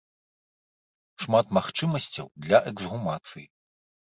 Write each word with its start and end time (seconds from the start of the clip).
Шмат 1.25 1.47
магчымасцяў 1.57 2.27
для 2.47 2.63
эксгумацыі. 2.73 3.47